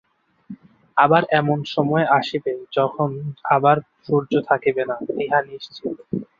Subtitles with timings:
[0.97, 3.09] আবার এমন সময় আসিবে, যখন
[3.55, 5.97] আবার সূর্য থাকিবে না, ইহা নিশ্চিত।